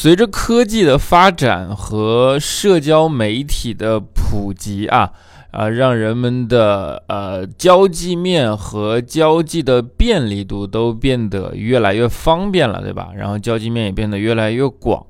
[0.00, 5.10] 随着科技的发展和社交媒体的普及啊，
[5.50, 13.08] 啊，让人们的呃交际面和交际的便利度都变得越来越方便了，对吧？
[13.16, 15.04] 然后交际面也变得越来越广。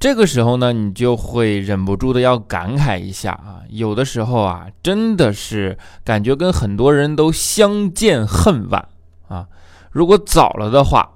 [0.00, 8.88] 这个时候呢，你就会忍不住的要感慨一下啊，有的时候啊，真的是感觉跟很多人都相见恨晚
[9.28, 9.46] 啊。
[9.92, 11.12] 如果早了的话，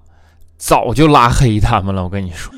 [0.57, 2.05] 早就拉黑他们了。
[2.05, 2.55] 我跟你说。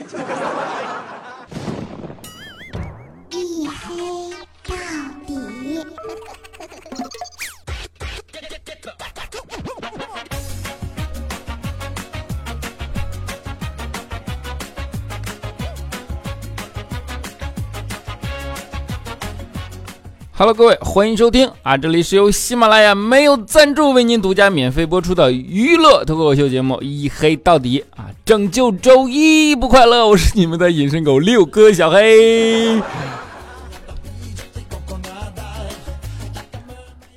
[20.38, 21.77] Hello，各位，欢迎收听啊！
[21.77, 28.06] 这里是由喜马拉雅没有赞助为您独家免费播出的娱乐脱口秀节目《一黑到底》啊！
[28.24, 32.80] 拯救周一不快乐，我是你们的隐身狗六哥小黑。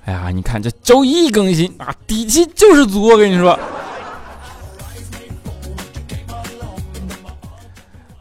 [0.05, 3.51] 哎呀，你看这周一更新啊，底气就是足，我跟你说。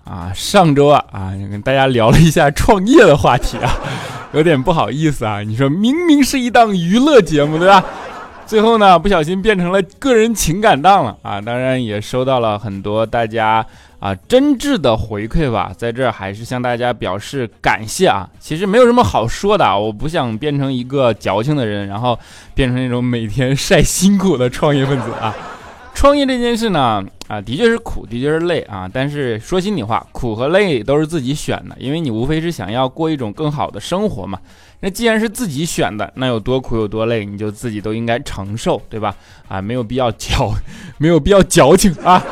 [0.05, 3.81] 啊，上周啊啊，跟大家聊了一下创业的话题啊。
[4.33, 7.85] 有点不好意思啊，你说明明是一档娱乐节目，对吧？
[8.47, 11.41] 最后呢，不小心变成了个人情感档了啊！
[11.41, 13.65] 当然也收到了很多大家
[14.01, 18.29] 啊真挚的回馈吧，在这儿还是向大家表示感谢啊！
[18.41, 22.19] 其实没有什么好说的，我不想变成一个矫情的人，然后
[22.53, 25.33] 变成那种每天晒辛苦的创业分子啊！
[25.95, 28.91] 创业这件事呢，啊，的确是苦，的确是累啊。
[28.91, 34.39] 但是说心里话，苦和累都是自己选的，因为你无非是想要过一种更好的生活嘛。
[34.81, 39.15] 那既然是自己选的，那有多苦有多累，你就自己都应该承受，对吧？
[39.47, 40.55] 啊，没有必要矫，
[40.97, 42.25] 没有必要矫情啊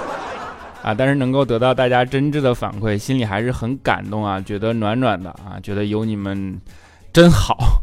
[0.83, 0.95] 啊！
[0.95, 6.59] 但是能够得到大家真挚的反馈，心里还是很感动啊，觉得暖暖的啊，觉得有你们
[7.13, 7.83] 真好。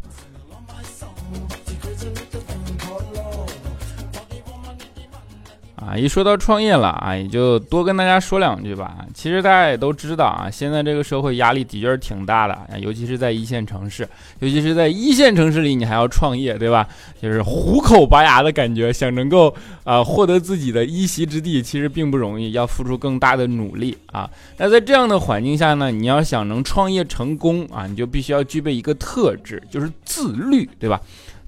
[5.86, 8.96] 啊，一说到创业了啊，也就多跟大家说两句吧。
[9.14, 14.08] 其实大家也都知道啊，现在这个社会压力的确是挺大的，尤其是在一线城市，
[14.40, 16.88] 尤其是在一线城市里，你还要创业，对吧？
[17.22, 19.54] 就是虎口拔牙的感觉，想能够
[19.84, 24.28] 啊获得自己的一席之地，其实并不容易，要付出更大的努力啊。
[24.56, 31.00] 那在这样的环境下呢，你要想能创业成功啊，你就必须要具备一个特质，就是自律，对吧？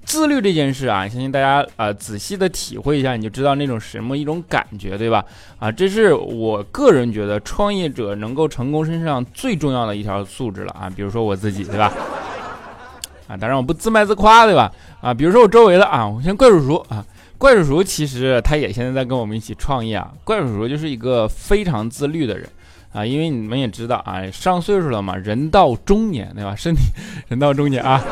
[0.09, 5.23] 自律这件事啊，相信大家啊仔细的体会一下，你就知道那种什么一种感觉，对吧？
[5.59, 10.89] 啊，这是我个人觉得创业者能够成功身上最重要的一条素质了啊。
[10.89, 11.93] 比如说我自己，对吧？
[13.27, 14.71] 啊，当然我不自卖自夸，对吧？
[14.99, 17.05] 啊，比如说我周围的啊，我先怪叔叔啊，
[17.37, 20.11] 怪叔叔其实他也现在在跟我们一起创业啊。
[20.23, 22.49] 怪叔叔就是一个非常自律的人
[22.93, 26.55] 啊，因为你们也知道啊，上岁数了嘛，人到中年，对吧？
[26.55, 26.81] 身体
[27.27, 28.03] 人到中年啊。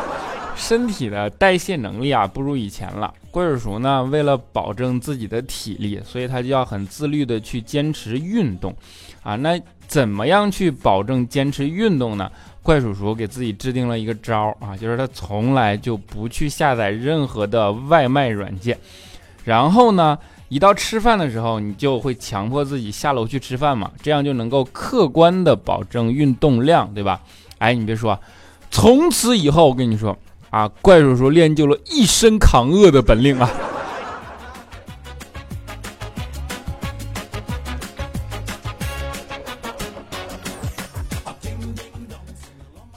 [0.57, 3.13] 身体的代谢能力啊不如以前了。
[3.31, 8.75] 怪叔叔呢，为了保证自己的体力，所以他就要很自律的去坚持运动，
[9.21, 12.29] 啊，那怎么样去保证坚持运动呢？
[12.63, 18.77] 怪叔叔给自己制定了一个招啊，就是他从来就不去下载任何的外卖软件，
[19.45, 20.17] 然后呢，
[20.49, 27.21] 一到吃饭的时候，你就会强迫自己下楼去吃饭嘛，这样就能够客观的保证运动量，对吧？
[27.59, 28.19] 哎，你别说，
[28.71, 30.17] 从此以后，我跟你说。
[30.49, 33.49] 啊，怪叔叔练就了一身扛饿的本领啊！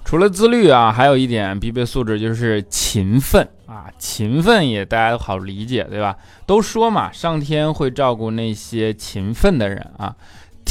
[0.05, 3.87] 除了自律啊，还有一点必备素质就是勤奋啊。
[3.97, 6.17] 勤奋也大家都好理解，对吧？
[6.47, 10.17] 都说嘛，上天会照顾那些勤奋的人啊。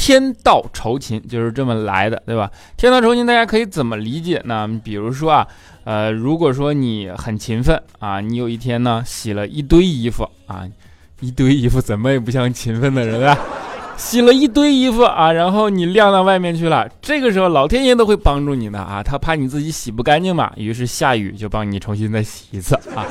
[0.02, 2.50] 天道酬勤就是这么来的，对吧？
[2.78, 4.66] 天道酬勤大家可以怎么理解呢？
[4.82, 5.46] 比如说啊，
[5.84, 10.64] 呃，如果说你很勤奋啊，你有一天呢洗了一堆衣服啊，
[11.20, 13.38] 一堆衣服怎么也不像勤奋的人啊，
[13.98, 23.04] 洗了一堆衣服啊，然后你晾到外面去了，这个时候老天爷都会帮助你的啊，他怕你自己洗不干净嘛，于是下雨就帮你重新再洗一次啊。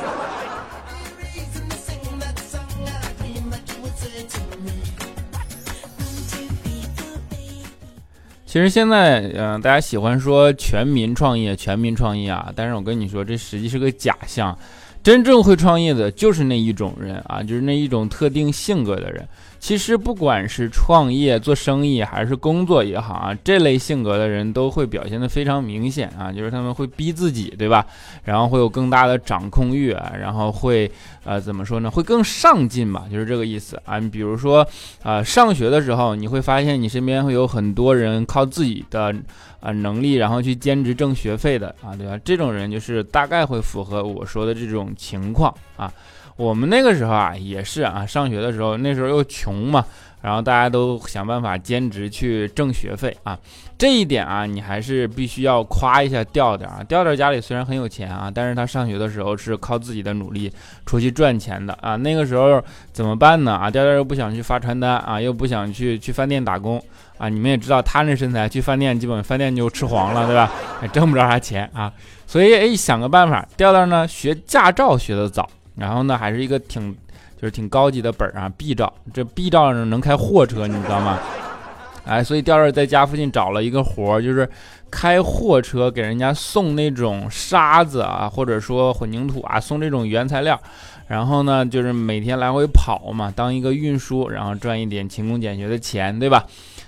[8.49, 14.57] 其实现在，嗯，大家喜欢说全民创业，全民创业啊，但是我跟你说，这实际是个假象。
[15.03, 19.23] 真正会创业的就是那一种人啊，就是那一种特定性格的人。
[19.59, 27.85] 其实不管是创业、做生意还是工作也好啊，这类性格的人都会表现得非常明显啊，就是他们会逼自己，对吧？
[28.23, 30.89] 然后会有更大的掌控欲啊，然后会
[31.25, 31.91] 呃怎么说呢？
[31.91, 33.99] 会更上进吧，就是这个意思啊。
[33.99, 34.65] 你比如说
[35.03, 39.13] 啊，上学的时候，你会发现你身边会有很多人靠自己的
[39.59, 42.17] 啊能力，然后去兼职挣学费的啊，对吧？
[42.23, 45.91] 这种人就是大概会符合我说的这种情况啊。
[46.39, 49.83] 我们那个时候啊，也是啊，上学的时候，那时候又穷嘛，
[50.21, 53.37] 然后大家都想办法兼职去挣学费啊。
[53.77, 56.81] 这一点啊，你还是必须要夸一下调调啊。
[56.87, 60.49] 调调家里虽然很有钱啊，但是他上学的时候是靠自己的努力
[60.85, 61.97] 出去赚钱的啊。
[61.97, 62.63] 那个时候
[62.93, 63.51] 怎么办呢？
[63.51, 66.81] 啊，调调又不想去发传单啊，又不想去去饭店打工
[67.17, 67.27] 啊。
[67.27, 70.49] 你们也知道他那身材，去饭店基本饭店就吃黄了，对吧？
[70.79, 71.91] 还挣不着啥钱啊。
[72.25, 75.45] 所以哎，想个办法，调调呢学驾照学的早。
[75.75, 76.91] 然后呢，还是一个挺，
[77.39, 78.91] 就是挺高级的本儿啊，B 照。
[79.13, 81.19] 这 B 照上能开货车，你知道吗？
[82.05, 84.49] 哎，所以吊儿在家附近找了一个活儿，就是
[84.89, 90.59] 开货车给人家送那种沙子啊，或者说混凝土啊，送这种原材料。
[91.07, 96.45] 然后呢，就是每天来回跑嘛，当一个运输，然后赚一点勤工俭学的钱，对吧？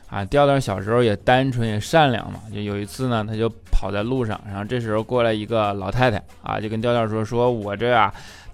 [0.10, 8.12] 啊，调调小时候也单纯也善良嘛，就有一次呢，他就跑在路上，然后这时候过来一个老太太啊，就跟调调说：“说我这啊。”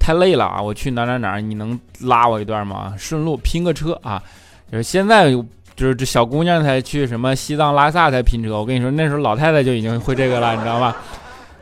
[0.08, 0.62] 太累了啊！
[0.62, 2.94] 我去哪哪哪，你能拉我一段吗？
[2.98, 4.24] 顺路拼个车啊！
[4.72, 5.30] 就是现在，
[5.76, 8.58] 就是这小姑娘才去什么西藏、拉萨才拼车。
[8.58, 10.96] 我跟你说，那时候老太太就已经会这个了，你知道吧？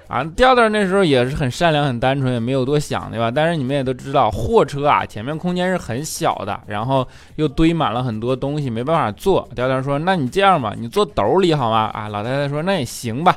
[0.07, 3.31] 啊，调调那时候也是很善良、很单纯，也没有多想，对吧？
[3.31, 7.07] 但是你们也都知道，货车啊，前面空间是很小的，然后
[7.37, 9.49] 又堆满了很多东西，没办法坐。
[9.55, 13.35] 调调说：“那你这样吧，你坐斗里好吗？”啊，老太太说：“那也行吧。”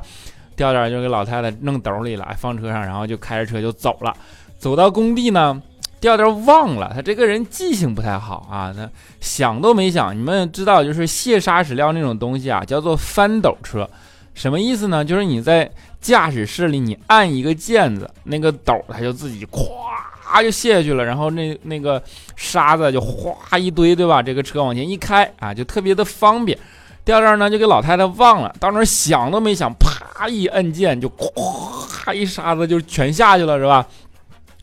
[0.55, 4.14] 调调就给老太太弄斗里了，放车上，然后就开着车就走了。
[4.58, 5.62] 走到工地呢，
[6.00, 8.88] 调调忘了，他这个人记性不太好啊，他
[9.20, 10.16] 想都没想。
[10.16, 13.88] 你们知道，就是卸砂石料那种东西啊，叫做翻斗车，
[14.34, 15.05] 什么意思呢？
[15.05, 15.70] 就是你在
[16.00, 22.02] 驾驶室里，你按一个键子，那个斗它就自己咵就卸下去了，然后那那个
[22.37, 24.22] 沙子就哗一堆，对吧？
[24.22, 26.58] 这个车往前一开啊，就特别的方便。
[27.05, 33.87] 调调呢就给老太太忘了，到那想都没想，啪一摁键就咵一沙子就全下去了，是吧？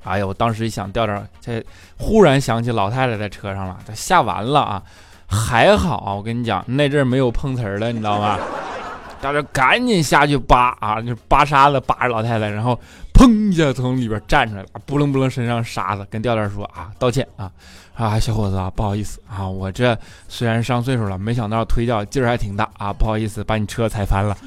[0.06, 1.64] 哎呀，我当时一想，调调，这
[1.98, 4.84] 忽然想起老太太在车上了，她下完了啊，
[5.28, 8.38] 还好，我跟你讲，那阵没有碰瓷儿的，你知道吗？
[9.22, 12.80] 调调赶紧下去扒啊，就扒沙子，扒着老太太，然后
[13.14, 17.50] 砰一下从里边站出来了，扑棱扑棱身上沙子，跟调调说啊，道歉啊，
[17.96, 19.98] 啊，小伙子啊，不好意思啊，我这
[20.28, 24.38] 虽然上岁数了，没想到推掉劲儿还挺大啊，不好意思，把你车踩翻了。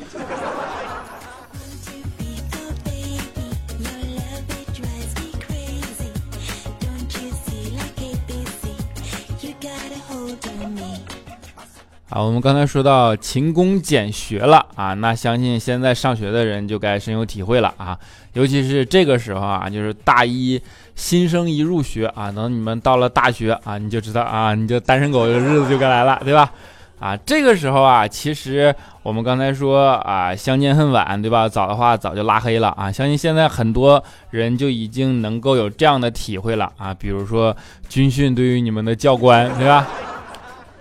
[12.11, 17.99] 啊，我们刚才说到勤工俭学了啊，那相信现在上学的人就该深有体会了啊，
[18.33, 20.59] 尤其是这个时候啊，就是大一
[20.95, 26.51] 新生一入学啊，等你们到了大学啊，你就知道啊，你就单身狗的日子就该来了，对吧？
[26.99, 31.47] 啊，这个时候啊，其实我们刚才说啊，相见恨晚，对吧？
[31.47, 37.55] 早的话早就拉黑了啊，相信现在很多人就已经能够有这样的体会了啊，比如说
[37.87, 39.87] 军训对于你们的教官，对吧？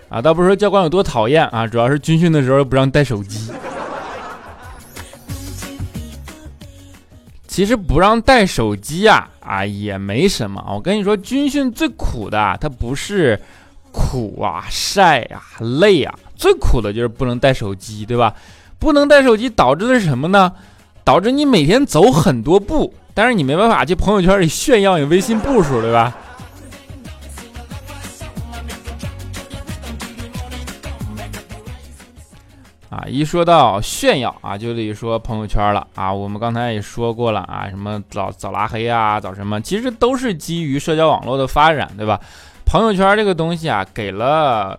[0.08, 3.50] 啊，倒不是说教官有多讨厌啊，主要是军训的时候不让带手机。
[7.46, 10.64] 其实不让带手机啊，啊也没什么。
[10.68, 13.38] 我跟你说，军训最苦的，它不是
[13.90, 18.32] 苦啊、晒啊、累啊，最苦的就是不能带手机，对吧？
[18.78, 20.52] 不能带手机导致的是什么呢？
[21.02, 26.16] 导致你每天走很多步，但是你没办法去朋友圈里炫耀你微信步数，对吧？
[32.90, 36.10] 啊，一说到炫耀啊，就得说朋友圈了啊。
[36.10, 42.18] 我们刚才也说过了啊，什么早早拉黑啊，早什么，其实都是基于社交网络的发展，对吧？
[42.64, 44.78] 朋友圈这个东西啊，给了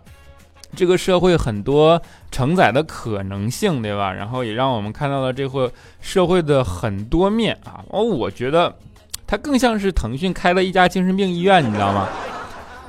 [0.75, 2.01] 这个社会很多
[2.31, 4.11] 承载的可能性，对吧？
[4.11, 7.85] 然后也让我们看到了这会社会的很多面啊。
[7.89, 8.75] 哦，我觉得
[9.27, 12.07] 它更像是腾讯开了一家精神病医院，你知道吗？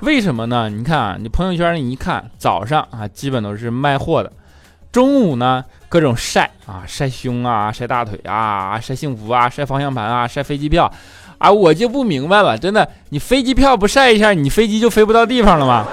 [0.00, 0.71] 为什么呢？
[0.71, 4.33] 你看啊，你朋友圈你一看，早上啊，基本都是卖货的。
[4.92, 10.92] 中午呢，各种晒啊，晒胸啊，晒大腿啊，晒幸福啊，晒方向盘啊，晒飞机票，
[11.38, 15.87] 啊，我就不明白了，真的，你飞机票不晒一下，你飞机就飞不到地方了吗？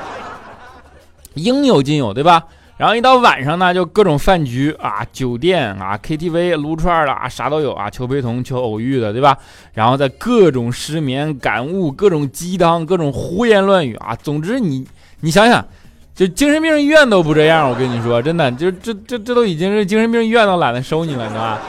[1.35, 2.43] 应有尽有，对吧？
[2.77, 9.37] 然后一到晚上呢，就各种饭局啊，酒店啊，KTV 撸串的啊，啥都有啊，求陪同、求偶遇的，对吧？
[9.73, 14.87] 然后在各种失眠、感悟、各种鸡汤、各种胡言乱语啊，总之你。
[15.21, 15.65] 你想想，
[16.17, 21.61] 就精神病医院都不这样，我跟你说，真的，就这这这都已经是精神病医院都懒得收你了，你知道吧？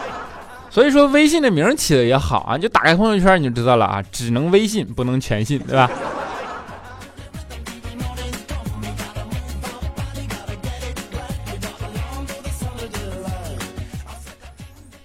[0.70, 5.90] 所以说微信的名起的也好啊，就打开朋友圈你就知道了啊，只能微信不能全信，对吧？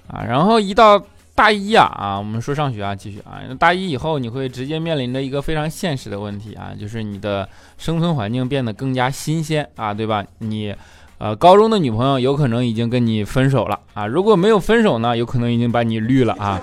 [0.08, 1.04] 啊，然后一到
[1.36, 7.48] 大一啊啊，我们说上学啊，继续啊，大一以后你会直接面临着一个非常现实的问题啊，就是你的
[7.78, 10.24] 生存环境变得更加新鲜啊，对吧？
[10.38, 10.76] 你
[11.18, 16.62] 呃高中的女朋友有可能已经跟你分手了啊，如果没有分手呢，有可能已经把你绿了啊。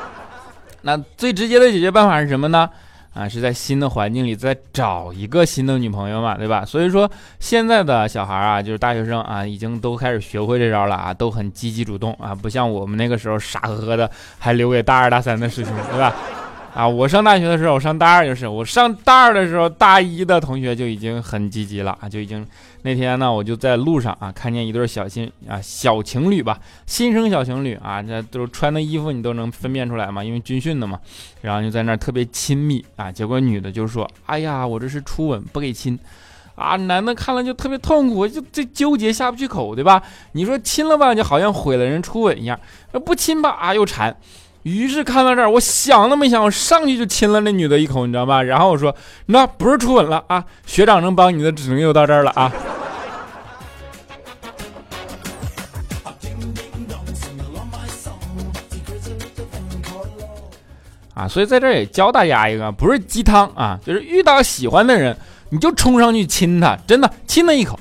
[0.82, 2.68] 那最直接的解决办法是什么呢？
[3.14, 6.64] 啊，是在新的环境里再找一个新的女朋友嘛，对吧？
[6.64, 16.12] 所以说现在的小孩啊，就是大学生啊，已经都开始学会这招了啊，都很积极主动啊，不像我们那个时候傻呵呵的，还留给大二大三的师兄，对吧？
[16.74, 22.44] 啊，我上大学的时候，我上大二就是，我上大二的时候，大一的同学就已经很积极了啊，就已经
[22.82, 30.98] 那天呢，我就在路上啊，看见一对小新啊小情侣吧，新生小情侣啊，这都穿的衣服你都能分辨出来嘛，因为军训的嘛，
[31.42, 35.96] 然后就在那儿特别亲密啊，结果女的就说，哎呀，我这是初吻不给亲，
[36.56, 40.02] 啊，男的看了就特别痛苦，就这纠结下不去口，对吧？
[40.32, 42.58] 你说亲了吧，就好像毁了人初吻一样，
[43.04, 44.16] 不亲吧啊又馋。
[44.64, 48.42] 于是看到这儿，我想都没想，我上去就亲了那女的一口，你知道吧？
[48.42, 52.50] 然后我说：“那不是初吻了啊，学长能帮你的只能又到这儿了啊。”
[61.12, 65.14] 啊，所以在这儿也教大家一个，不是鸡汤啊，就是遇到喜欢的人，
[65.50, 67.78] 你就冲上去亲他，真的亲他一口。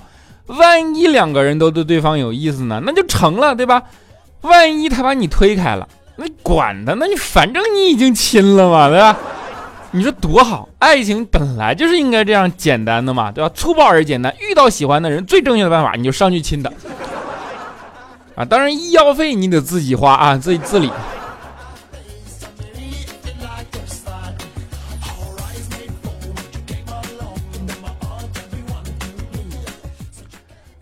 [0.48, 3.82] 万一两个人都对对方有意思呢，那就成了，对吧？
[4.42, 5.88] 万一他把你推开了。
[6.15, 7.05] 那管他呢？
[7.08, 9.17] 你反正你已经亲了嘛，对吧？
[9.91, 13.51] 你说多好，爱情本来就是应该这样简单的嘛，对吧？
[13.55, 14.34] 粗暴而简单。
[14.39, 16.72] 遇到喜欢的人，最正确的办法，你就上去亲他。
[18.36, 20.89] 啊，当然医药费你得自己花啊，自己自理。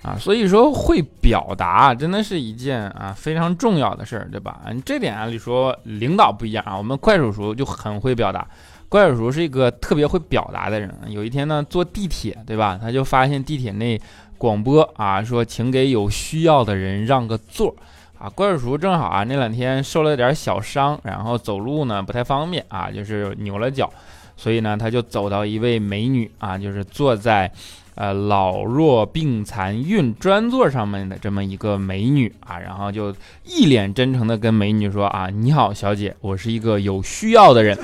[0.04, 4.62] 啊，所以说会表达真的是一件啊非常重要的事儿，对吧？
[4.84, 8.48] 这点按理说领导不一样啊，我们怪叔叔就很会表达。
[8.90, 10.92] 怪叔叔是一个特别会表达的人。
[11.08, 12.80] 有一天呢，坐地铁，对吧？
[12.82, 14.02] 他就发现地铁内
[14.40, 18.28] 广播啊，说请给有需要的人让个座儿啊。
[18.28, 23.88] 怪叔叔正好啊那两天受了点小伤，然后走路呢不太方便啊，就是扭了脚，
[24.36, 27.52] 所以呢他就走到一位美女啊，就是坐在。
[27.96, 37.78] 呃，老弱病残孕专座上面的这么一个美女啊，然后就一脸真诚的跟美女说啊：“你好，小姐，我是一个有需要的人。”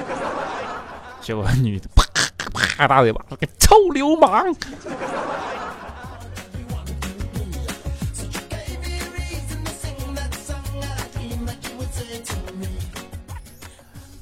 [1.20, 2.04] 结果女的啪
[2.78, 4.56] 啪大嘴巴，个臭流氓！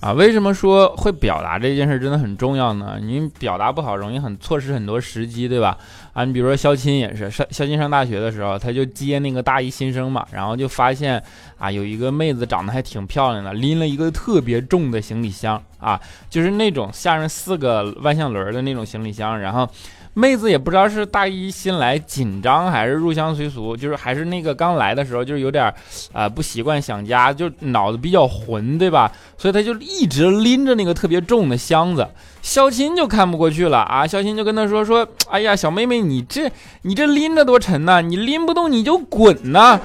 [0.06, 3.00] 啊，为什么说会表达这件事真的很重要呢？
[3.02, 5.76] 你表达不好，容易很错失很多时机，对吧？
[6.14, 11.20] 啊，你比如说肖钦也是，上肖钦上大学的时候，他就接那个大一新生嘛，然后就发现
[11.58, 19.68] 啊，有一个妹子长得还挺漂亮的，拎了一个特别重的行李箱啊，就是那种下面四个万向轮的那种行李箱，然后。
[20.18, 25.72] 妹子也不知道是大一新来紧张还是入乡随俗，就是还是那个刚来的时候就是有点，
[26.14, 29.12] 呃不习惯想家，就脑子比较混，对吧？
[29.38, 32.08] 所以他就一直拎着那个特别重的箱子。
[32.42, 36.50] 肖钦就看不过去了啊，肖钦就跟他说说，哎呀，小妹妹你这
[36.84, 39.78] 你这拎着多沉呐，你拎不动你就滚呐。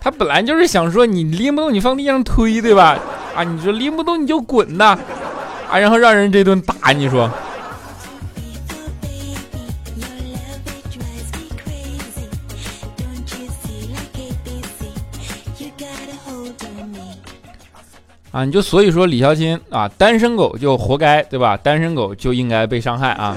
[0.00, 2.98] 他本来就是想说你拎不动你放地上推，对吧？
[3.36, 4.98] 啊，你说拎不动你就滚呐，
[5.70, 7.30] 啊，然后让人这顿打，你说。
[18.34, 21.56] 啊，你就所以说李孝钦啊，单身狗就活该，对吧？
[21.56, 23.36] 单身狗就应该被伤害啊！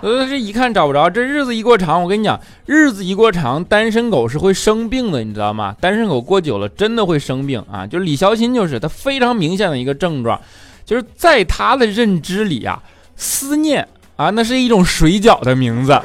[0.00, 5.76] 呃，这一看找不着，这日子一过长，我跟你讲，日子一过长，单身狗是会生病的，你知道吗？
[5.82, 7.86] 单身狗过久了真的会生病啊！
[7.86, 10.40] 就李孝钦就是他非常明显的一个症状，
[10.86, 12.82] 就是在他的认知里啊，
[13.16, 16.00] 思念啊，那是一种水饺的名字。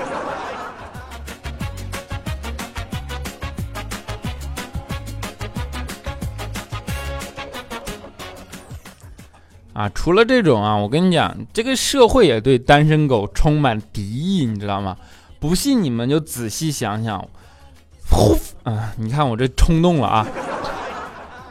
[9.76, 14.96] 啊，除了这种啊，我跟你讲，这个社会也对单身狗充满敌意，你知道吗？
[15.38, 17.24] 不信你们就仔细想想，
[18.10, 20.26] 呼啊，你看我这冲动了啊，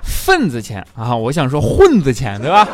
[0.03, 2.67] 份子钱啊，我想说混子钱，对吧？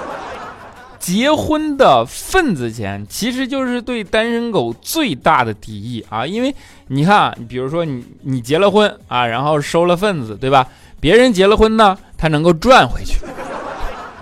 [1.00, 6.24] 结婚的份子钱其实就是对单身狗最大的敌意啊！
[6.24, 6.54] 因为
[6.88, 10.68] 你看，比如说你你结了婚啊，然后收了份子，对吧？
[11.00, 13.18] 别人结了婚呢，他能够赚回去，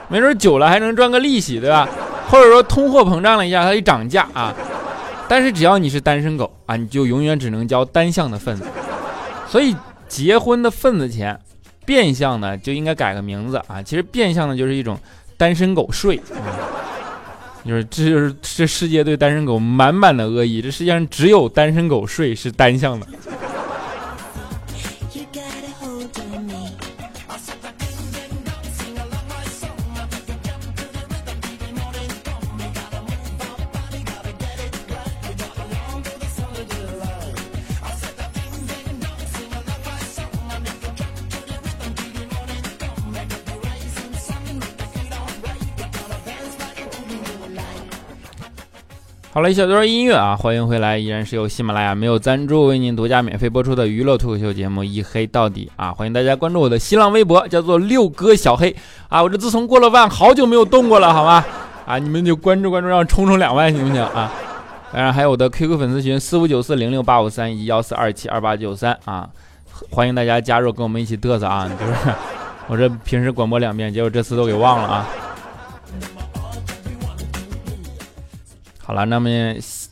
[0.09, 1.89] 没准久了还能赚个利息，对吧？
[2.29, 4.55] 或者说通货膨胀了一下，它一涨价啊。
[5.29, 8.65] 但是只要你是单身狗啊，你就永远只能交单向的份子。
[9.47, 9.77] 所以
[10.09, 11.39] 结婚的份子钱，
[11.85, 13.83] 变相呢就应该改个名字啊。
[13.83, 14.99] 其实变相的就是一种
[15.37, 16.49] 单身狗税啊，
[17.65, 20.63] 就是这就是这世界对单身狗满满的恶意。
[20.63, 23.07] 这世界上只有单身狗税是单向的。
[49.39, 58.75] 好了，一小段音乐啊，欢迎回来，依然是由喜马拉雅没有赞助为您独家免费播出的娱乐脱口秀节目《一黑到底》啊，欢迎大家关注我的新浪微博，叫做六哥小黑
[59.09, 61.45] 啊，我这自从过了万，好久没有动过了，好吗？
[61.87, 64.33] 啊，你们就关注关注，让冲冲两万行不行啊？
[64.93, 69.29] 当然还有我的 QQ 粉丝群四五九四零六八五三一幺四二七二八九三啊，
[69.93, 71.93] 欢迎大家加入，跟我们一起嘚瑟啊，就是
[72.67, 75.09] 我这平时广播两遍，结果这次都给忘了啊。
[78.89, 79.29] 好了，那么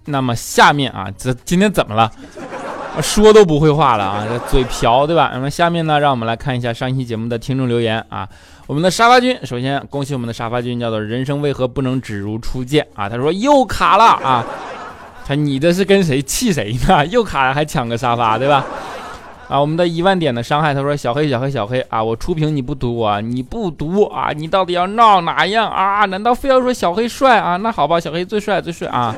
[0.07, 2.11] 那么下面啊，这今天怎么了？
[3.03, 5.33] 说都不会话了啊，这嘴瓢对吧？
[5.35, 8.27] 那么下面呢，让我们来看一下上期节目的听众留言啊。
[8.67, 13.07] 我们的沙发君，首先恭喜我们的沙发君，叫做人生为何不能只如初见啊？
[13.07, 14.43] 他说又卡了啊，
[15.27, 17.05] 他你这是跟谁气谁呢？
[17.05, 18.65] 又卡了还抢个沙发对吧？
[19.49, 26.05] 啊，我们的一万点的伤害，他说小黑小黑小黑啊，我出屏你不读啊，你不读啊，你到底要闹哪样啊？
[26.07, 27.57] 难道非要说小黑帅啊？
[27.57, 29.15] 那好吧，小黑最帅最帅啊！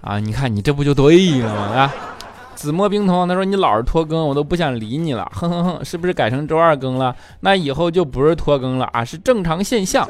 [0.00, 1.62] 啊，你看你这不就对了吗？
[1.76, 1.92] 啊，
[2.54, 7.12] 紫墨冰童他说你老是拖更，我都不想理你了，哼哼哼，是不是改成周二更了？
[7.40, 10.08] 那以后就不是拖更了啊，是正常现象。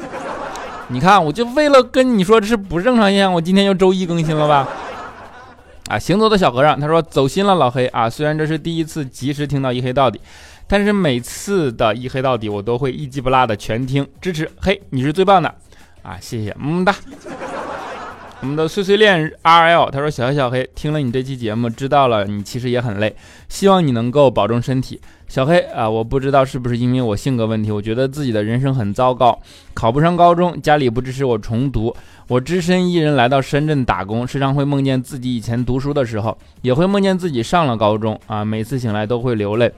[0.89, 4.69] 你看，我就为了跟你说这是不正常现象，我今天就周一更新了吧。
[5.89, 10.21] 啊，行走的小和尚，他说走心了，老黑啊，虽然这是第一次及时听到一黑到底，
[10.67, 15.53] 但是每次的一黑到底我都会一击不落的全听，支持黑，你是最棒的
[16.03, 16.95] 啊，谢谢，么么哒。
[18.41, 23.15] 我们的碎碎恋 R L 他说小黑小黑听了你这期节目，知道了你其实也很累，
[23.49, 25.01] 希望你能够保重身体。
[25.27, 29.37] 小黑啊，我不知道是不是因为我性格问题，我觉得自己的人生很糟糕，
[29.75, 31.95] 考不上高中，家里不支持我重读，
[32.29, 39.71] 我只身一人来到深圳打工，时常会梦见自己以前读书的时候，也会梦见自己上了高中啊，每次醒来都会流泪。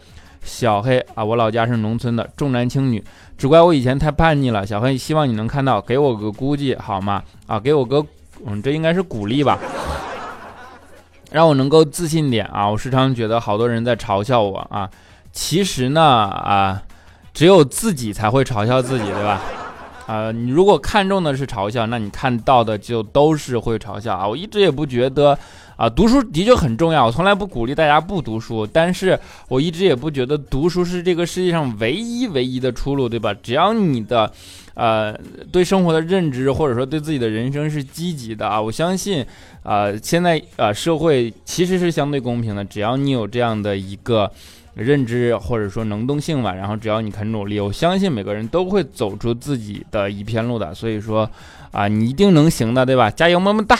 [0.42, 3.02] 小黑啊，我老家是农村的，重男轻女，
[3.38, 4.66] 只怪我以前太叛逆了。
[4.66, 7.22] 小黑，希望你能看到，给我个估计好吗？
[7.46, 8.04] 啊，给我个。
[8.46, 9.58] 嗯，这应该是鼓励吧，
[11.30, 12.68] 让我能够自信点啊！
[12.68, 14.90] 我时常觉得好多人在嘲笑我啊，
[15.32, 16.82] 其实呢啊，
[17.32, 19.40] 只有自己才会嘲笑自己，对吧？
[20.10, 24.26] 啊，你如果看中的是嘲笑，那你看到的就都是会嘲笑啊！
[24.26, 25.38] 我一直也不觉得。
[25.76, 29.18] 啊，读书的确很重要，我从来不鼓励大家不读书，但是
[29.48, 33.32] 我一直也不觉得读书是这个世界上唯一唯一的出路，对吧？
[33.42, 34.30] 只要你的，
[34.74, 35.18] 呃，
[35.50, 39.24] 对生活的认知或者说对自己的人生是积极的啊，我相信，
[39.62, 44.30] 啊，现在啊社会其实是相对公平的，只要你有这样的一个
[44.74, 51.28] 认知或者说能动性吧，然后只要你肯努力，我相信每个人都会走出自己的一片路的，所以说，
[51.72, 53.10] 啊，你一定能行的，对吧？
[53.10, 53.78] 加油，么么哒！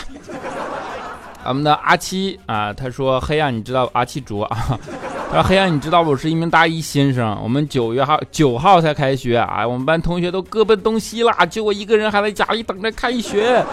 [1.45, 4.79] 我们的阿七啊，他说：“黑暗，你知道阿七卓啊？
[5.33, 13.65] 他说黑暗，你知道我是一名大一新生，我们九月号九号才开学啊，我们班同学都各奔东西了，就我一个人还在家里等着开学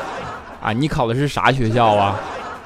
[0.62, 0.72] 啊！
[0.72, 2.18] 你考的是啥学校啊？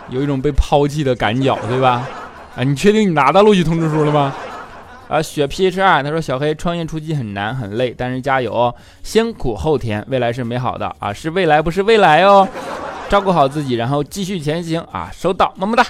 [0.10, 2.08] 有一种被抛弃的感觉，对吧？
[2.56, 4.34] 啊，你确定你拿到录取通知书了吗？
[5.08, 12.48] 啊，雪 P H R，他说小黑创业初期很难很累，但是加油哦，先苦后甜，未来是美好的啊，是未来不是未来哦。”
[13.10, 15.12] 照顾好自己，然后继续前行啊！
[15.14, 15.86] 收到，么么哒。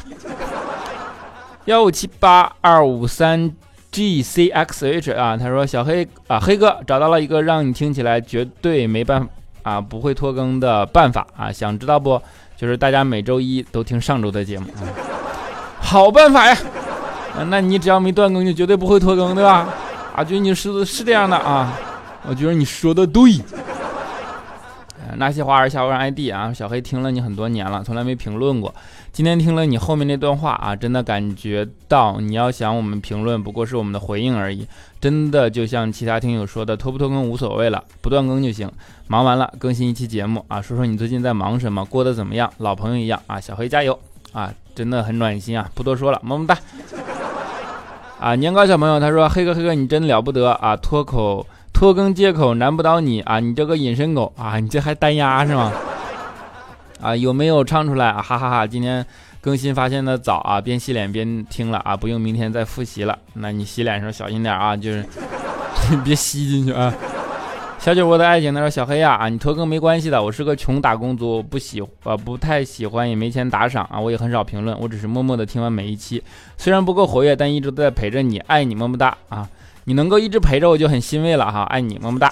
[1.65, 3.51] 幺五七八二五三
[3.91, 9.29] G C X H 啊，他说小黑啊，黑哥找到了一个让你听起来绝对没办法
[9.61, 12.19] 啊，不会拖更的办法啊，想知道不？
[12.57, 14.81] 就是大家每周一都听上周的节目啊，
[15.81, 16.57] 好办法呀！
[17.49, 19.67] 那你只要没断更，就绝对不会拖更，对吧？
[20.15, 21.77] 啊，觉得你是是这样的啊，
[22.27, 23.41] 我觉得你说的对。
[25.17, 28.73] 那些花儿下午让 ID 啊，小黑听了你很多年了，从来没评论过。
[29.11, 34.65] 今天听了你后面那段话啊，真的感觉到你要想我们评论，不过是我们的回应而已。
[35.01, 38.71] 真的就像其他听友说的，拖不拖更无所谓了，不断更就行。
[39.07, 42.49] 忙完了更新一期节目啊，说说你最近在忙什么，过得怎么样？
[42.59, 43.99] 老朋友一样啊，小黑加油
[44.31, 46.57] 啊，真的很暖心啊，不多说了，么么哒。
[48.19, 51.45] 啊，年糕小朋友他说，黑哥黑哥你真了不得啊，脱口。
[51.73, 53.39] 拖更借口难不倒你啊！
[53.39, 54.59] 你这个隐身狗啊！
[54.59, 55.71] 你这还单压是吗？
[57.01, 58.21] 啊，有没有唱出来啊？
[58.21, 58.67] 哈哈哈！
[58.67, 59.03] 今天
[59.39, 63.17] 更新发现的早啊，边洗脸边听了啊，不用明天再复习了。
[63.33, 65.03] 那你洗脸时候小心点啊，就是
[66.05, 66.93] 别吸进去啊。
[67.81, 76.21] 小酒窝的爱情他说小黑呀啊，你拖更没关系的，我是个穷打工族，不喜呃不太喜欢，也没钱打赏啊，我也很少评论，我只是默默的听完每一期，
[76.57, 79.49] 虽然不够活跃，但一直都在陪着你，爱你么么哒啊。
[79.85, 82.31] 你能够一直陪着我就很欣慰了哈，爱你么么哒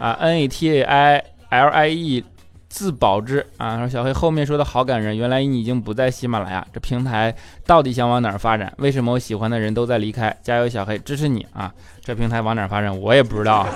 [0.00, 2.24] 啊，N A T A I L I E
[2.70, 7.34] 自保之啊，说小黑后面说的好感人，原来你已经不在喜马拉雅这平台，
[7.66, 8.72] 到底想往哪儿发展？
[8.78, 10.34] 为什么我喜欢的人都在离开？
[10.42, 11.70] 加油小黑，支持你啊！
[12.02, 13.66] 这平台往哪儿发展我也不知道，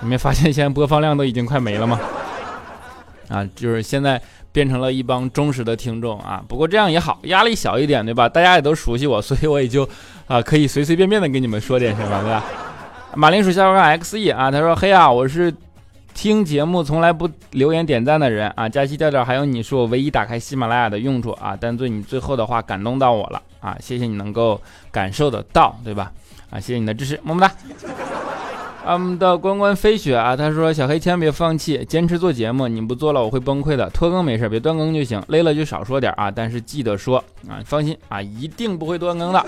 [0.00, 1.98] 你没发现现在播放量都已经快没了吗？
[3.28, 4.20] 啊，就是现在。
[4.52, 8.26] 变成了一帮忠实的听众啊，不过这样也好，压力小一点，对吧？
[8.26, 9.86] 大家也都熟悉我，所以我也就
[10.26, 12.42] 啊可以随随便便的跟你们说点什么，对吧？
[13.14, 15.52] 马铃薯下边看 XE 啊，他说嘿啊，我是
[16.14, 24.58] 听节目从来不留言点赞的人啊，佳期调调还有你是我唯一打开喜马拉雅的用处啊，但对你最后的话感动到我了啊，谢谢你能够
[24.90, 26.10] 感受得到，对吧？
[26.48, 27.52] 啊，谢谢你的支持，么么哒。
[28.88, 33.90] 我们的关关飞雪啊，他说小黑千万别放弃，坚持做节目，你不做了我会崩溃的。
[33.90, 37.18] 拖更没事，别断更就行，累了就少说点啊，但是记得说
[37.48, 39.44] 啊，放心啊，一定不会断更的。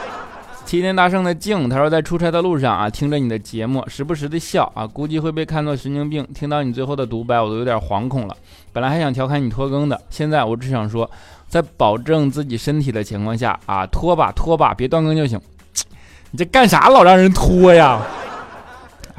[0.64, 6.26] 齐天大圣的静，他说在出差的路上啊，听着你的节目，时不时的笑啊，估计会被看作神经病。
[6.34, 8.34] 听到你最后的独白，我都有点惶恐了。
[8.72, 11.08] 本来还想调侃你拖更的，现在我只想说，
[11.48, 15.38] 在保证自己身体的情况下啊，拖吧拖吧，别断更就行。
[16.32, 18.00] 你这干啥老让人拖呀？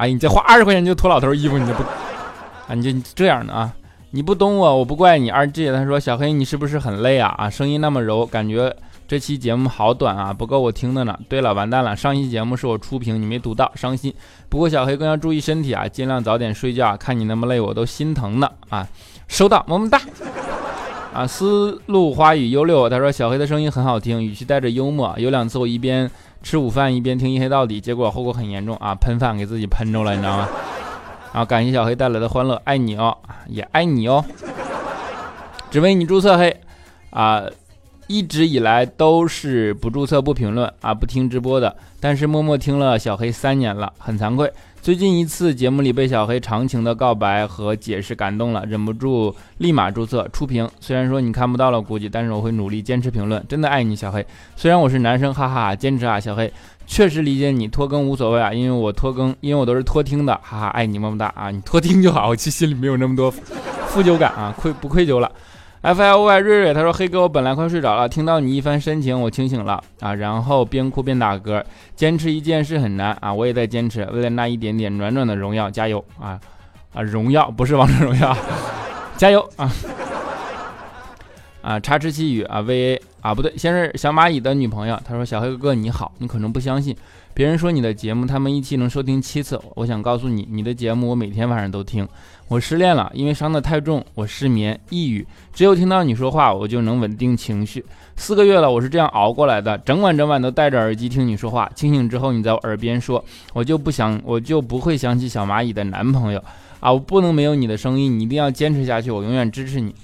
[0.02, 1.84] 哎，你这花二十块钱就脱老头衣服，你就不
[2.66, 2.74] 啊？
[2.74, 3.72] 你就这样的啊？
[4.10, 5.30] 你不懂我，我不怪你。
[5.30, 7.32] 二 G 他说小黑你是不是很累啊？
[7.38, 8.74] 啊，声音那么柔，感觉
[9.06, 11.16] 这期节目好短啊，不够我听的呢。
[11.28, 14.12] 对了，完蛋了，上期节目是我出屏，你没读到，伤心。
[14.48, 16.96] 不过小黑更要注意身体啊，尽量早点睡觉。
[16.96, 18.84] 看你那么累，我都心疼呢啊！
[19.28, 20.00] 收到，么么哒。
[21.14, 25.14] 啊，丝路花语悠溜，他说小黑的声音很好听，语气带着幽默。
[25.16, 26.10] 有两次我一边。
[26.42, 28.94] 吃午饭一边听一黑到底，结果后果很严重啊！
[28.96, 30.48] 喷饭给自己喷着了，你知道吗？
[31.32, 34.24] 然后感谢小黑带来的欢乐，爱你哦，也爱你哦。
[35.70, 36.54] 只为你注册黑
[37.10, 37.42] 啊！
[38.06, 44.52] 一直以来都是不注册不评论啊，不听直播的，但是默默听了小黑三年了，很惭愧。
[44.82, 50.68] 最近一次节目里被小黑长情的告白和解释感动了，忍不住立马注册出屏。
[50.80, 53.42] 虽然说你看不到了，估计，但是我会努力坚持评论。
[53.48, 54.26] 真的爱你，小黑。
[54.56, 56.52] 虽然我是男生，哈哈，坚持啊，小黑。
[56.84, 65.30] 确实理解你拖更无所谓啊，因为我拖更，因为我都是拖听的，哈哈，爱你么么哒啊，你拖听就好，我其实心里没有那么多负疚感啊，愧不愧疚了。
[65.82, 70.14] F L Y 瑞瑞他说：“黑哥，我本来快睡着了，听到你一番深情，我清醒了啊。
[70.14, 71.60] 然后边哭边打嗝，
[71.96, 76.38] 坚持一件事很难啊，我也在坚持，为了那一点点暖暖的荣耀，加油啊
[76.94, 77.02] 啊！
[77.02, 78.36] 荣耀不是王者荣耀，
[79.18, 79.68] 加油啊
[81.62, 81.80] 啊！
[81.80, 86.96] 插翅气语啊，V A 啊，不对，先是小蚂蚁的女朋友，他说：小黑哥哥你好，你可能不相信。”
[87.34, 89.58] 别人说你的节目，他们一期能收听七次。
[89.74, 92.06] 我想告诉你，你的节目我每天晚上都听。
[92.52, 95.26] 我失恋了，因为伤得太重，我失眠、抑郁。
[95.54, 97.82] 只有听到你说话，我就能稳定情绪。
[98.14, 101.66] 四个月了，我是这样熬过来的，整晚整晚都戴着耳机听你说话。
[101.74, 106.44] 清醒之后，你在我耳边说，我就不想，我就不会想起小蚂蚁的男朋友
[106.80, 106.92] 啊！
[106.92, 109.94] 我不能没有你的声音，你一定要坚持下去，我永远支持你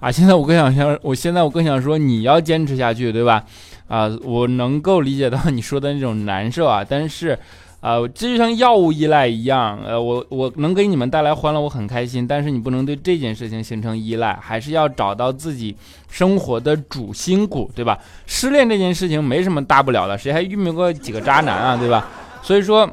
[0.00, 0.10] 啊！
[0.10, 3.44] 现在我更想想，我现在我更想说，你要坚持下去，对吧？
[3.88, 7.38] 啊，我能够理解到你说的那种难受啊，但是，
[7.80, 15.74] 啊，这就像药物依赖一样，呃，我我能给你们带来欢乐，我很开心，但是你不能对这件事情形成依赖，还是要找到自己
[16.10, 17.98] 生活的主心骨，对吧？
[18.26, 22.06] 失恋这件事情没什么大不了的，谁还遇没过几个渣男啊，对吧？
[22.42, 22.86] 所以说，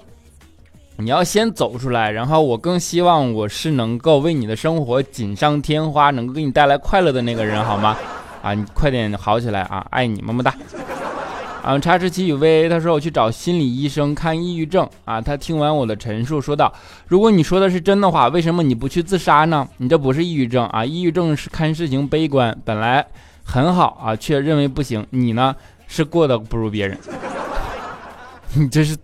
[0.96, 7.98] 你要先走出来，然后我更希望我是能够为你的生活锦上添花，能够给你带来快乐的那个人，好吗？
[8.42, 9.86] 啊，你快点好起来啊！
[9.90, 10.56] 爱你，么么哒。
[11.64, 15.20] 啊，叉十七与 VA，他说我去找心理医生看抑郁症啊。
[15.20, 16.72] 他听完我的陈述，说道
[17.08, 19.68] ：“如果你说的是真的话，为什么你不去自杀呢？
[19.78, 23.06] 你这不是抑郁症啊，抑郁症是看事情悲观，本来
[23.44, 25.06] 很好啊，却认为不行。
[25.10, 25.54] 你呢，
[25.88, 26.98] 是过得不如别人。
[28.54, 28.96] 你这是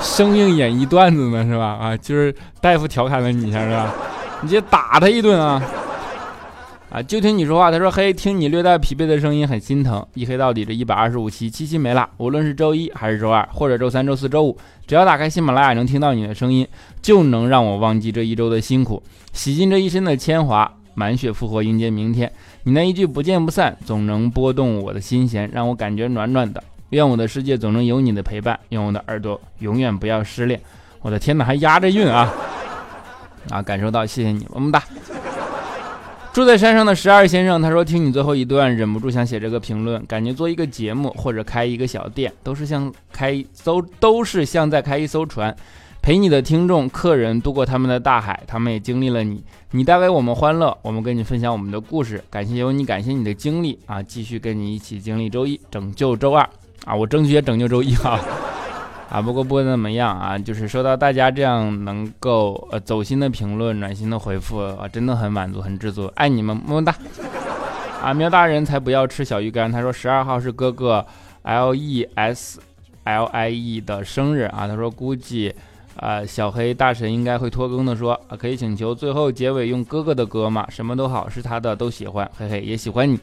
[0.00, 1.64] 生硬演绎段子呢，是吧？
[1.80, 3.92] 啊，就是大夫调侃了你一下，是吧？
[4.42, 5.60] 你直接打他一顿啊！
[6.96, 7.70] 啊，就听你说话。
[7.70, 10.02] 他说：“嘿，听你略带疲惫的声音很心疼。
[10.14, 12.08] 一黑到底这一百二十五期，七期没了。
[12.16, 14.56] 无论是周一还是周二，或者周三、周四周五，
[14.86, 16.66] 只要打开喜马拉雅能听到你的声音，
[17.02, 19.02] 就能让我忘记这一周的辛苦，
[19.34, 22.32] 洗尽这一身的铅华，满血复活迎接明天。
[22.62, 26.64] 你那一句不见不散，总能拨动我的心弦，让我感觉暖暖的。
[26.88, 30.58] 愿我的世界总能有你的陪伴，愿我的耳朵永远不要失恋。
[31.02, 32.32] 我的天哪，还押着韵啊！
[33.50, 34.82] 啊，感受到，谢谢你，么么哒。”
[36.36, 40.04] 住在山上的十二先生，他说：“听你最后一段，忍不住想写这个评论。
[40.04, 45.56] 感觉做一个节目或者开一个小店，都是像开一艘，都是像在开一艘船，
[46.02, 48.38] 陪你的听众、客人渡过他们的大海。
[48.46, 52.22] 他们也经历了你，你带给我们欢乐，我们跟你分享我们的故事。
[52.28, 54.02] 感谢有你，感谢你的经历啊！
[54.02, 56.46] 继续跟你一起经历周一，拯救周二
[56.84, 56.94] 啊！
[56.94, 58.20] 我争取也拯救周一哈。”
[59.08, 66.92] 啊，不过不管怎么样啊，就是收到大家这样能够呃走心的评论、暖心的回复啊，真的很满足、很知足，爱你们，么么哒！
[68.02, 69.70] 啊，喵大人才不要吃小鱼干。
[69.70, 71.06] 他说十二号是哥哥
[71.42, 72.60] L E S
[73.04, 75.54] L I E 的生日啊，他说估计
[75.96, 80.66] 啊小黑大神应该会拖更的，说啊可以请求最后结尾用哥哥的歌吗？
[80.68, 83.16] 什么都好，是他的都喜欢，嘿嘿也喜欢你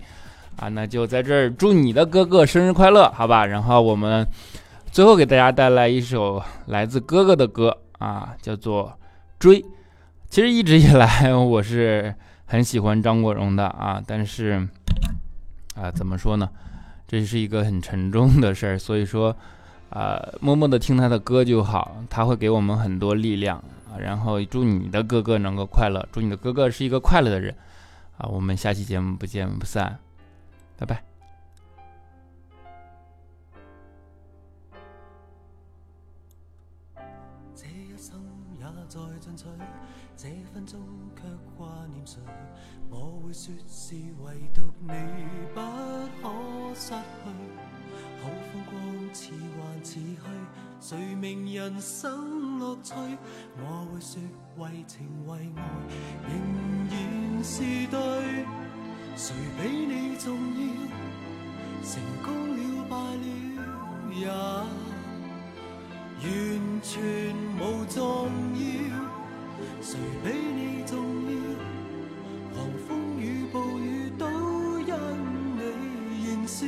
[0.56, 3.46] 啊，那就在这儿祝你的哥哥生日快乐，好吧？
[3.46, 4.26] 然后我们。
[4.94, 8.90] 最后给大家带来一首来自哥哥的歌啊，叫做
[9.40, 9.60] 《追》。
[10.30, 12.14] 其实一直以来 我是
[12.46, 14.68] 很喜欢张国荣的啊，但是
[15.76, 16.48] 啊，怎么说呢？
[17.08, 19.36] 这是一个很沉重的事儿，所以说
[19.90, 23.58] 啊，默默的听他的歌就好，他会给我们很多力量
[23.92, 23.98] 啊。
[23.98, 27.56] 然后祝你的哥哥能够快乐，祝你的哥哥是一个快乐的人
[28.20, 28.30] 啊。
[28.30, 29.98] 我们下期节目不见不散，
[30.78, 31.13] 拜拜。
[51.36, 52.94] 明人生乐趣？
[53.58, 54.22] 我会说
[54.58, 55.60] 为情为爱
[56.30, 56.32] 仍
[56.90, 57.98] 然是对，
[59.16, 60.62] 谁比你重要？
[61.84, 61.92] 成
[62.24, 63.26] 功了败了
[64.14, 64.28] 也
[66.22, 66.26] 完
[66.82, 66.92] 全
[67.60, 68.62] 无重要，
[69.82, 70.92] 谁比你重
[71.26, 71.34] 要？
[72.54, 74.24] 狂风雨暴雨都
[74.80, 74.94] 因
[75.58, 75.62] 你
[76.28, 76.66] 燃烧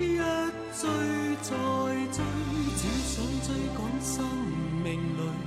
[0.00, 0.90] 一追
[1.40, 1.54] 再
[2.10, 2.24] 追，
[2.76, 4.26] 只想追赶生
[4.82, 5.43] 命里。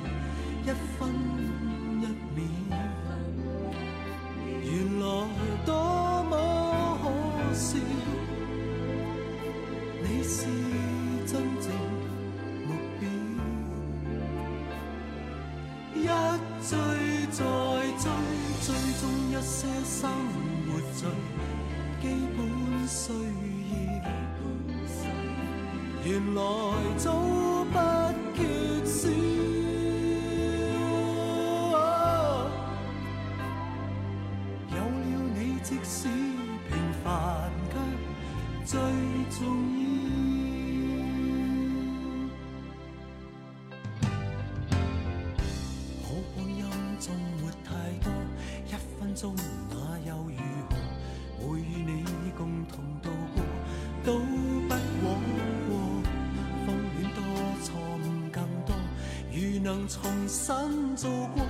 [59.68, 61.46] 能重新做过，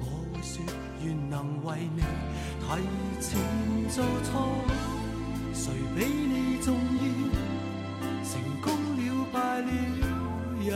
[0.00, 0.62] 我会说
[1.02, 2.02] 愿能为你
[2.60, 2.66] 提
[3.22, 3.40] 前
[3.88, 4.30] 做错。
[5.54, 7.08] 谁比你重要？
[8.22, 9.68] 成功了败了
[10.60, 10.72] 也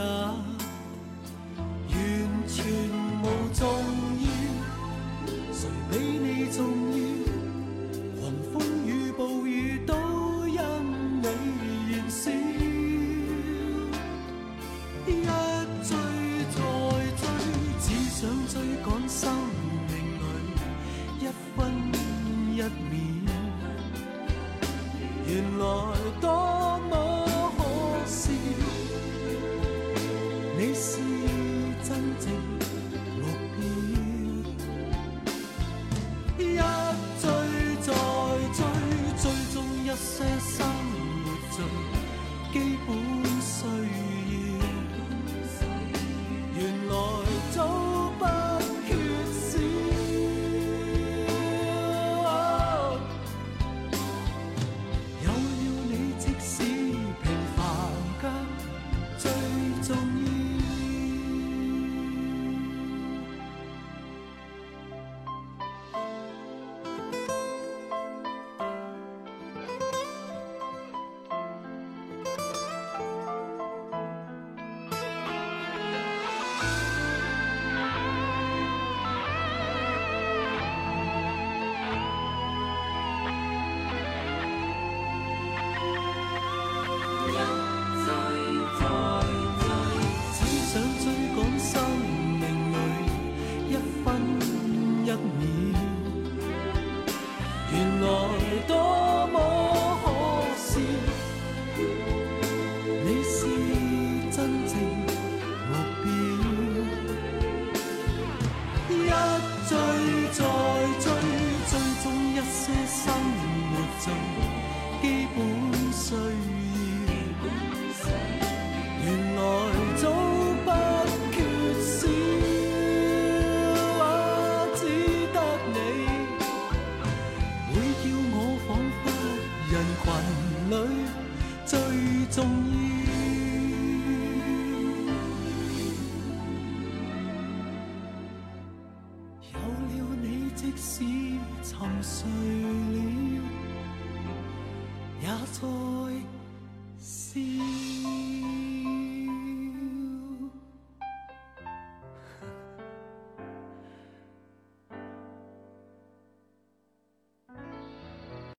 [43.39, 44.58] 需要。